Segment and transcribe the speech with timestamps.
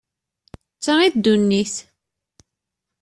[0.77, 1.75] D ta i ddunit.